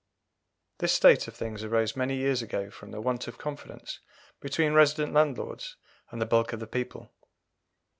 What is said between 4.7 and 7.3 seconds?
resident landlords and the bulk of the people.